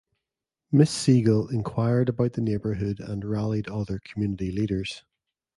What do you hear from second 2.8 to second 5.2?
and rallied other community leaders.